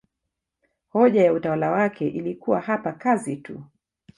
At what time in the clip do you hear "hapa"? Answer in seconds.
2.61-2.91